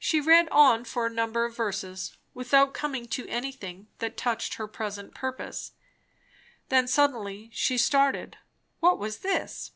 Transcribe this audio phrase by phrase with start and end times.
[0.00, 4.66] She read on, for a number of verses, without coming to anything that touched her
[4.66, 5.70] present purpose.
[6.68, 8.38] Then suddenly she started.
[8.80, 9.70] What was this?